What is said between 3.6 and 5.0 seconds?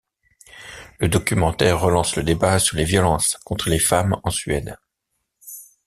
les femmes en Suède.